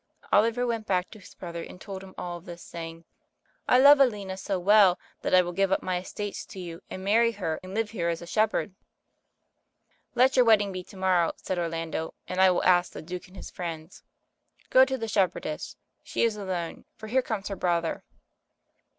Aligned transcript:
Oliver 0.31 0.65
went 0.65 0.87
back 0.87 1.11
to 1.11 1.19
his 1.19 1.35
brother 1.35 1.61
and 1.61 1.79
told 1.79 2.01
him 2.03 2.15
all 2.17 2.41
this, 2.41 2.63
saying, 2.63 3.05
"I 3.67 3.77
love 3.77 4.01
Aliena 4.01 4.35
so 4.35 4.57
well, 4.57 4.97
that 5.21 5.35
I 5.35 5.43
will 5.43 5.51
give 5.51 5.71
up 5.71 5.83
my 5.83 5.99
estates 5.99 6.43
to 6.47 6.59
you 6.59 6.81
and 6.89 7.03
marry 7.03 7.33
her, 7.33 7.59
and 7.61 7.75
live 7.75 7.91
here 7.91 8.09
as 8.09 8.19
a 8.19 8.25
shepherd." 8.25 8.73
"Let 10.15 10.35
your 10.35 10.43
wedding 10.45 10.71
be 10.71 10.83
to 10.85 10.97
morrow," 10.97 11.33
said 11.35 11.59
Orlando, 11.59 12.15
"and 12.27 12.41
I 12.41 12.49
will 12.49 12.63
ask 12.63 12.91
the 12.93 13.03
Duke 13.03 13.27
and 13.27 13.37
his 13.37 13.51
friends. 13.51 14.01
Go 14.71 14.85
to 14.85 14.97
the 14.97 15.07
shepherdess— 15.07 15.75
she 16.03 16.23
is 16.23 16.35
alone, 16.35 16.85
for 16.95 17.05
here 17.05 17.21
comes 17.21 17.47
her 17.49 17.55
brother." 17.55 18.03